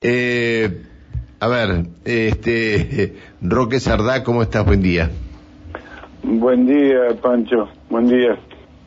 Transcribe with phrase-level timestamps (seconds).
[0.00, 0.82] Eh,
[1.40, 4.64] a ver, este, Roque Sardá, ¿cómo estás?
[4.64, 5.10] Buen día.
[6.22, 7.68] Buen día, Pancho.
[7.90, 8.38] Buen día.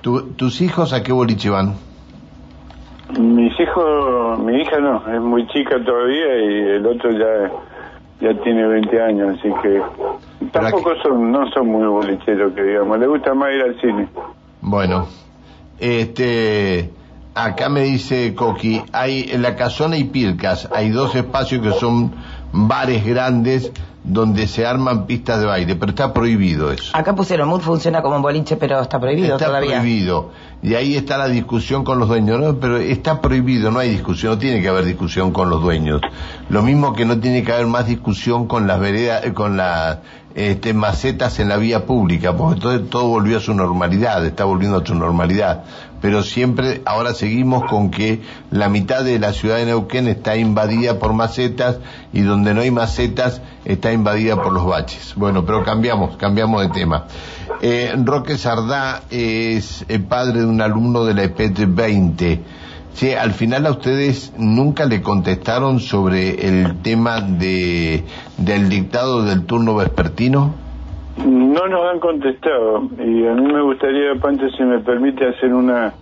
[0.00, 1.74] ¿Tu- ¿Tus hijos a qué boliche van?
[3.18, 7.50] Mis hijos, mi hija no, es muy chica todavía y el otro ya
[8.20, 9.82] ya tiene 20 años, así que
[10.52, 14.08] tampoco son no son muy bolicheros que digamos, le gusta más ir al cine.
[14.62, 15.08] Bueno,
[15.80, 16.90] este,
[17.34, 22.12] acá me dice Coqui, hay en la Casona y Pircas, hay dos espacios que son
[22.52, 23.72] bares grandes
[24.04, 26.90] donde se arman pistas de baile, pero está prohibido eso.
[26.96, 29.78] Acá pusieron, Mood funciona como un boliche, pero está prohibido está todavía.
[29.78, 30.30] prohibido.
[30.60, 32.56] Y ahí está la discusión con los dueños, ¿no?
[32.58, 36.00] Pero está prohibido, no hay discusión, no tiene que haber discusión con los dueños.
[36.48, 39.98] Lo mismo que no tiene que haber más discusión con las veredas, eh, con las
[40.34, 44.78] este, macetas en la vía pública, porque todo, todo volvió a su normalidad, está volviendo
[44.78, 45.64] a su normalidad.
[46.00, 50.98] Pero siempre, ahora seguimos con que la mitad de la ciudad de Neuquén está invadida
[50.98, 51.78] por macetas
[52.12, 55.14] y donde no hay macetas está invadida por los baches.
[55.14, 57.06] Bueno, pero cambiamos, cambiamos de tema.
[57.60, 62.40] Eh, Roque Sardá es el padre de un alumno de la EPET 20.
[62.94, 68.04] Sí, al final a ustedes nunca le contestaron sobre el tema de
[68.38, 70.54] del dictado del turno vespertino.
[71.26, 75.92] No nos han contestado y a mí me gustaría, Pancho, si me permite hacer una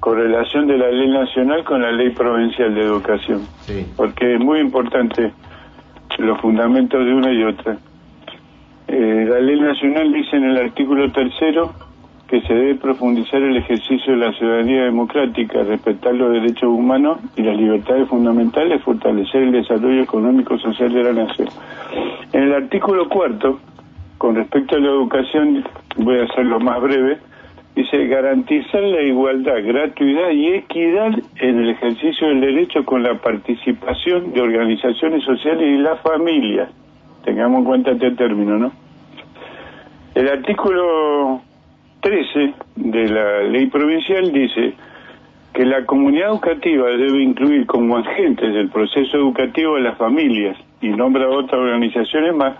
[0.00, 3.86] correlación de la ley nacional con la ley provincial de educación, Sí.
[3.96, 5.32] porque es muy importante
[6.18, 7.76] los fundamentos de una y otra.
[8.88, 11.72] Eh, la ley nacional dice en el artículo tercero
[12.30, 17.42] que se debe profundizar el ejercicio de la ciudadanía democrática, respetar los derechos humanos y
[17.42, 21.48] las libertades fundamentales, fortalecer el desarrollo económico y social de la nación.
[22.32, 23.58] En el artículo cuarto,
[24.16, 25.64] con respecto a la educación,
[25.96, 27.18] voy a hacerlo más breve,
[27.74, 34.32] dice garantizar la igualdad, gratuidad y equidad en el ejercicio del derecho con la participación
[34.32, 36.70] de organizaciones sociales y las familias.
[37.24, 38.72] Tengamos en cuenta este término, ¿no?
[40.14, 41.42] El artículo
[42.00, 44.74] 13 de la ley provincial dice
[45.52, 50.88] que la comunidad educativa debe incluir como agentes del proceso educativo a las familias y
[50.88, 52.56] nombra otras organizaciones más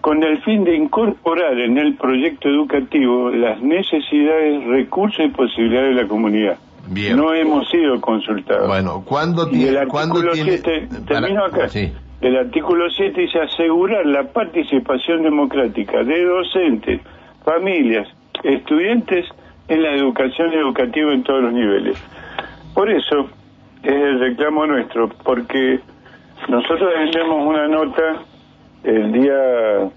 [0.00, 6.02] con el fin de incorporar en el proyecto educativo las necesidades, recursos y posibilidades de
[6.02, 6.56] la comunidad.
[6.90, 7.16] Bien.
[7.16, 8.66] No hemos sido consultados.
[8.66, 11.68] Bueno, ¿cuándo Y el tiene, ¿cuándo artículo tiene 7, para- termino acá.
[11.68, 11.92] Sí.
[12.20, 17.00] El artículo 7 dice asegurar la participación democrática de docentes,
[17.44, 18.08] familias,
[18.42, 19.26] estudiantes
[19.68, 22.02] en la educación educativa en todos los niveles.
[22.74, 23.28] Por eso
[23.82, 25.80] es el reclamo nuestro, porque
[26.48, 28.22] nosotros vendemos una nota
[28.84, 29.90] el día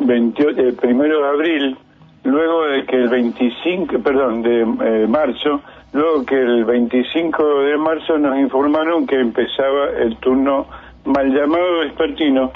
[0.00, 1.76] 28, el primero de abril,
[2.24, 5.60] luego de que el 25, perdón, de eh, marzo,
[5.92, 10.66] luego que el 25 de marzo nos informaron que empezaba el turno
[11.04, 12.52] mal llamado vespertino,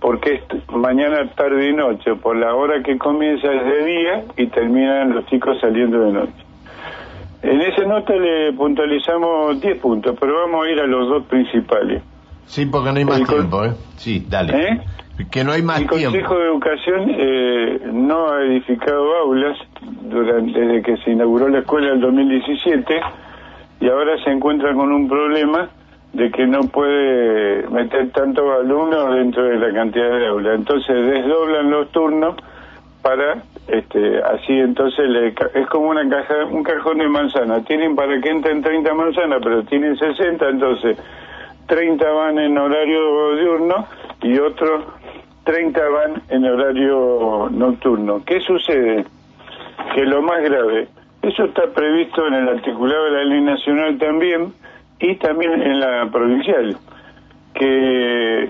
[0.00, 4.46] porque es mañana, tarde y noche, por la hora que comienza es de día y
[4.48, 6.46] terminan los chicos saliendo de noche.
[7.42, 12.02] En esa nota le puntualizamos 10 puntos, pero vamos a ir a los dos principales.
[12.46, 13.72] Sí, porque no hay más El tiempo, ¿eh?
[13.96, 14.56] Sí, dale.
[14.56, 14.80] ¿Eh?
[15.30, 16.10] Que no hay más El tiempo.
[16.10, 19.58] Consejo de Educación eh, no ha edificado aulas
[20.02, 23.00] durante, desde que se inauguró la escuela en 2017
[23.80, 25.70] y ahora se encuentra con un problema
[26.16, 30.54] de que no puede meter tantos alumnos dentro de la cantidad de aulas.
[30.56, 32.36] Entonces desdoblan los turnos
[33.02, 38.20] para este así entonces le es como una caja un cajón de manzana tienen para
[38.20, 40.96] que entren 30 manzanas pero tienen 60 entonces
[41.66, 43.86] 30 van en horario diurno
[44.22, 44.84] y otros
[45.46, 48.22] 30 van en horario nocturno.
[48.26, 49.04] ¿Qué sucede?
[49.94, 50.88] Que lo más grave,
[51.22, 54.52] eso está previsto en el articulado de la ley nacional también
[54.98, 56.76] y también en la provincial,
[57.54, 58.48] que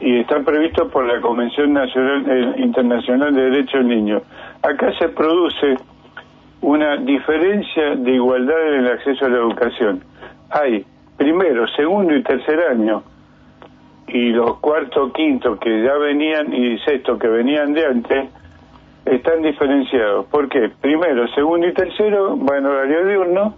[0.00, 4.22] y está previsto por la Convención Nacional eh, Internacional de Derechos del Niño.
[4.62, 5.76] Acá se produce
[6.60, 10.04] una diferencia de igualdad en el acceso a la educación.
[10.50, 10.84] Hay
[11.16, 13.02] primero, segundo y tercer año
[14.06, 18.28] y los cuarto, quinto que ya venían y sexto que venían de antes
[19.04, 20.26] están diferenciados.
[20.26, 20.70] ¿Por qué?
[20.80, 23.54] Primero, segundo y tercero va en horario diurno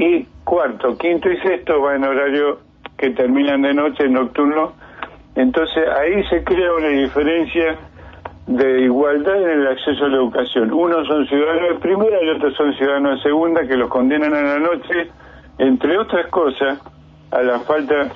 [0.00, 2.60] y cuarto, quinto y sexto va en horario
[2.96, 4.72] que terminan de noche, nocturno.
[5.34, 7.76] Entonces ahí se crea una diferencia
[8.46, 10.72] de igualdad en el acceso a la educación.
[10.72, 14.42] Unos son ciudadanos de primera y otros son ciudadanos de segunda que los condenan a
[14.42, 15.10] la noche,
[15.58, 16.78] entre otras cosas,
[17.30, 18.10] a la falta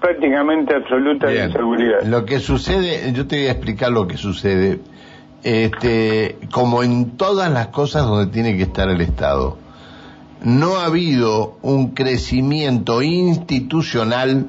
[0.00, 2.02] prácticamente absoluta de seguridad.
[2.04, 4.80] Lo que sucede, yo te voy a explicar lo que sucede.
[5.42, 9.58] Este, como en todas las cosas donde tiene que estar el Estado.
[10.42, 14.48] No ha habido un crecimiento institucional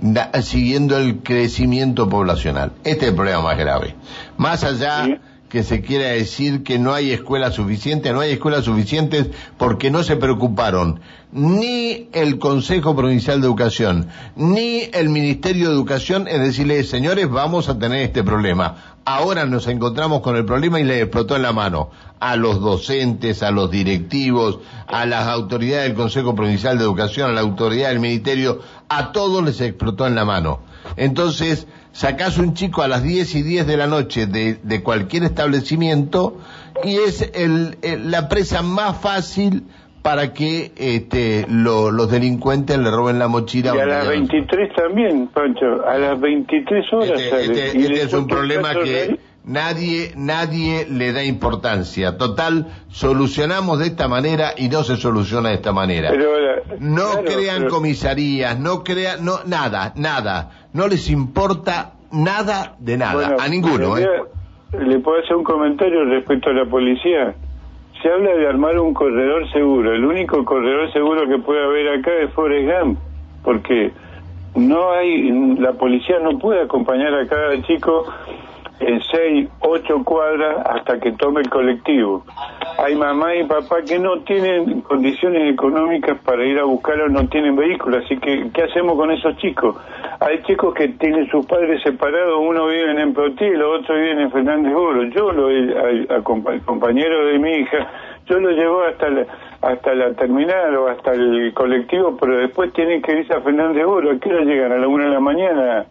[0.00, 2.72] da- siguiendo el crecimiento poblacional.
[2.84, 3.94] Este es el problema más grave.
[4.36, 9.28] Más allá que se quiera decir que no hay escuelas suficientes, no hay escuelas suficientes
[9.56, 10.98] porque no se preocuparon
[11.30, 17.68] ni el Consejo Provincial de Educación, ni el Ministerio de Educación en decirles, señores, vamos
[17.68, 18.93] a tener este problema.
[19.06, 21.90] Ahora nos encontramos con el problema y le explotó en la mano
[22.20, 27.34] a los docentes, a los directivos, a las autoridades del Consejo Provincial de Educación, a
[27.34, 30.60] la autoridad del Ministerio, a todos les explotó en la mano.
[30.96, 36.38] Entonces, sacás un chico a las 10 y 10 de la noche de, cualquier establecimiento
[36.82, 37.76] y es el-
[38.10, 39.64] la presa más fácil
[40.04, 43.72] para que este, lo- los delincuentes le roben la mochila.
[43.74, 47.44] Y a las le- 23 también, Pancho, a las 23 horas Este, sale.
[47.44, 52.18] este- Y este es un problema que nadie, nadie le da importancia.
[52.18, 56.10] Total, solucionamos de esta manera y no se soluciona de esta manera.
[56.10, 60.50] Pero, la- No claro, crean pero- comisarías, no crean, no, nada, nada.
[60.74, 64.06] No les importa nada de nada, Bueno, a ninguno, ¿eh?
[64.78, 67.34] ¿Le puedo hacer un comentario respecto a la policía?
[68.04, 69.94] Se habla de armar un corredor seguro.
[69.94, 72.98] El único corredor seguro que puede haber acá es Forrest Gump,
[73.42, 73.92] porque
[74.54, 78.04] no hay, la policía no puede acompañar a cada chico
[78.80, 82.26] en seis, ocho cuadras hasta que tome el colectivo.
[82.76, 87.56] Hay mamá y papá que no tienen condiciones económicas para ir a buscarlo, no tienen
[87.56, 89.76] vehículo, así que ¿qué hacemos con esos chicos?
[90.20, 94.30] Hay chicos que tienen sus padres separados, uno vive en Protí, los otros viven en
[94.30, 95.02] Fernández Oro.
[95.04, 97.90] Yo, lo, he- a, a compa- compañero de mi hija,
[98.26, 99.26] yo lo llevo hasta la,
[99.60, 104.12] hasta la terminal o hasta el colectivo, pero después tienen que irse a Fernández Oro.
[104.12, 104.72] ¿A qué hora llegan?
[104.72, 105.86] ¿A la una de la mañana?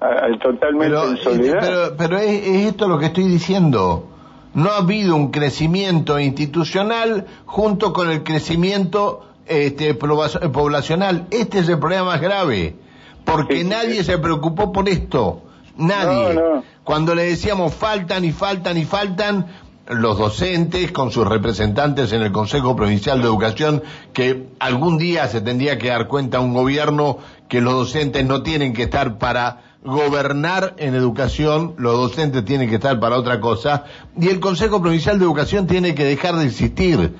[0.00, 1.58] A- a- totalmente Pero, en soledad.
[1.60, 4.08] pero, pero es, es esto lo que estoy diciendo.
[4.54, 11.26] No ha habido un crecimiento institucional junto con el crecimiento este, poblacional.
[11.32, 12.76] Este es el problema más grave.
[13.24, 14.04] Porque Sí, nadie sí.
[14.04, 15.42] se preocupó por esto.
[15.76, 16.34] Nadie.
[16.34, 16.64] No, no.
[16.84, 19.46] Cuando le decíamos faltan y faltan y faltan,
[19.88, 23.82] los docentes con sus representantes en el Consejo Provincial de Educación,
[24.14, 27.18] que algún día se tendría que dar cuenta un gobierno
[27.48, 32.76] que los docentes no tienen que estar para gobernar en educación, los docentes tienen que
[32.76, 33.84] estar para otra cosa,
[34.18, 37.14] y el Consejo Provincial de Educación tiene que dejar de existir.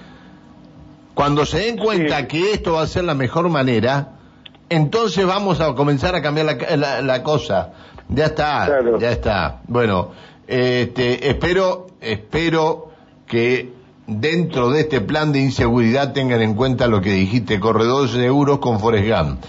[1.15, 2.27] Cuando se den cuenta Sí.
[2.29, 4.14] que esto va a ser la mejor manera,
[4.75, 7.73] entonces vamos a comenzar a cambiar la, la- la cosa.
[8.09, 8.99] Ya está, Claro.
[8.99, 9.61] ya está.
[9.67, 10.11] Bueno,
[10.47, 12.91] este, espero, espero
[13.27, 13.73] que
[14.07, 18.79] dentro de este plan de inseguridad tengan en cuenta lo que dijiste, corredores seguros con
[18.81, 19.41] Forrest Gump.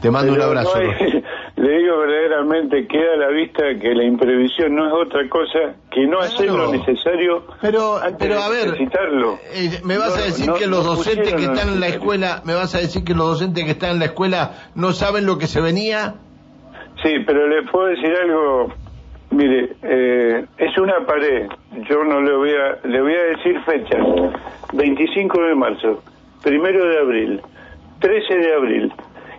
[0.00, 0.72] Te mando un abrazo.
[0.74, 1.22] no hay-
[1.62, 6.06] le digo verdaderamente, queda a la vista que la imprevisión no es otra cosa que
[6.08, 9.38] no hacer lo necesario Pero, antes pero a ver, necesitarlo.
[9.54, 11.86] eh, me vas No, a decir no, que los no docentes que están en la
[11.86, 15.24] escuela, me vas a decir que los docentes que están en la escuela no saben
[15.24, 16.14] lo que se venía.
[17.02, 18.72] Sí, pero le puedo decir algo.
[19.30, 21.46] Mire, eh, es una pared.
[21.88, 24.04] Yo no le voy a, le voy a decir fechas.
[24.72, 26.02] 25 de marzo,
[26.42, 27.40] primero de abril,
[28.00, 28.92] 13 de abril.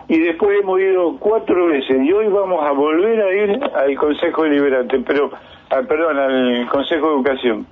[0.08, 4.42] Y después hemos ido cuatro veces y hoy vamos a volver a ir al Consejo
[4.42, 5.30] Deliberante, pero,
[5.70, 7.66] ah, perdón, al Consejo de Educación.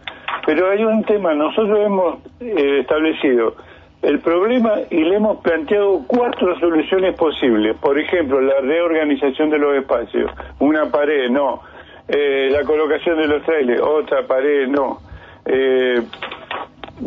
[0.46, 3.54] Pero hay un tema, nosotros hemos eh, establecido
[4.02, 7.76] el problema y le hemos planteado cuatro soluciones posibles.
[7.76, 11.60] Por ejemplo, la reorganización de los espacios, una pared, no.
[12.08, 14.98] Eh, la colocación de los trailers, otra pared, no.
[15.46, 16.02] Eh,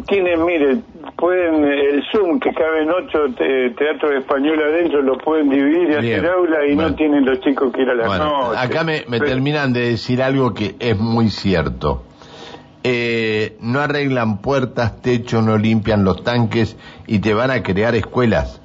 [0.07, 0.77] tienen, mire,
[1.17, 6.27] pueden, el Zoom que caben ocho te- teatros españoles adentro, lo pueden dividir y hacer
[6.27, 6.89] aula y Bueno.
[6.89, 8.59] no tienen los chicos que ir a la Bueno, noche.
[8.59, 12.03] acá me, me Pero- terminan de decir algo que es muy cierto.
[12.83, 18.61] Eh, no arreglan puertas, techo, no limpian los tanques y te van a crear escuelas.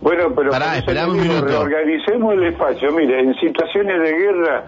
[0.00, 0.74] Bueno, pero Pará,
[1.08, 1.46] un digo, minuto.
[1.46, 2.92] reorganicemos el espacio.
[2.92, 4.64] Mire, en situaciones de guerra,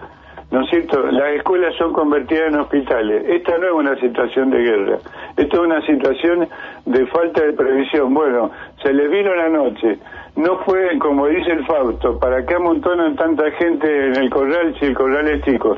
[0.51, 1.01] ¿no es cierto?
[1.11, 3.23] Las escuelas son convertidas en hospitales.
[3.27, 4.97] Esta no es una situación de guerra.
[5.37, 6.47] Esto es una situación
[6.85, 8.13] de falta de previsión.
[8.13, 8.51] Bueno,
[8.83, 9.97] se les vino la noche.
[10.35, 14.85] No pueden, como dice el Fausto, ¿para qué amontonan tanta gente en el corral si
[14.85, 15.77] el corral es chico?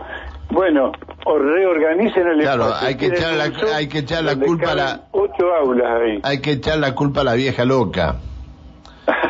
[0.49, 0.91] Bueno,
[1.25, 2.87] o reorganicen el Claro, espacio.
[2.87, 6.19] hay que echar la- hay que echar la culpa a la- Ocho aulas ahí.
[6.23, 8.15] Hay que echar la culpa a la vieja loca.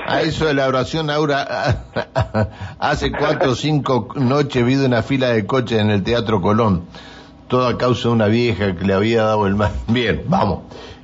[0.05, 1.86] A eso de la oración, Aura,
[2.79, 6.86] hace cuatro o cinco noches vi una fila de coches en el Teatro Colón.
[7.48, 9.72] Todo a causa de una vieja que le había dado el mal.
[9.88, 10.63] Bien, vamos.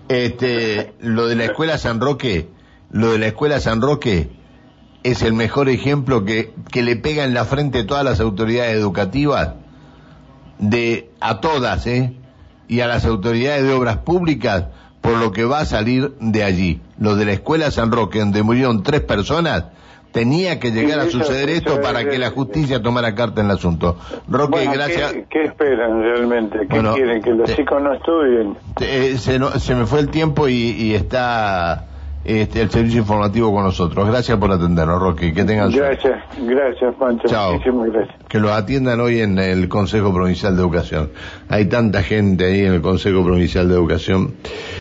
[0.09, 2.49] Este, lo de la escuela San Roque,
[2.91, 4.31] lo de la escuela San Roque
[5.03, 8.75] es el mejor ejemplo que, que le pega en la frente a todas las autoridades
[8.75, 9.53] educativas,
[10.57, 12.15] de, a todas, eh,
[12.67, 14.65] y a las autoridades de obras públicas,
[15.11, 16.81] por lo que va a salir de allí.
[16.99, 19.65] Lo de la escuela San Roque, donde murieron tres personas,
[20.11, 23.47] tenía que llegar a eso- suceder esto eso para que la justicia tomara carta en
[23.47, 23.97] el asunto.
[24.27, 25.13] Roque, Bueno, gracias.
[25.13, 26.59] ¿qué, qué esperan realmente?
[26.61, 27.21] ¿Qué Bueno, quieren?
[27.21, 28.57] ¿Que los te- chicos no estudien?
[28.81, 31.85] Eh, se, no- se me fue el tiempo y, y está
[32.25, 34.07] este, el servicio informativo con nosotros.
[34.07, 35.33] Gracias por atendernos, Roque.
[35.33, 36.09] Que tengan suerte.
[36.09, 37.27] Gracias, gracias, Pancho.
[37.27, 37.53] Chao.
[37.53, 38.15] Muchísimas gracias.
[38.27, 41.11] Que los atiendan hoy en el Consejo Provincial de Educación.
[41.49, 44.33] Hay tanta gente ahí en el Consejo Provincial de Educación.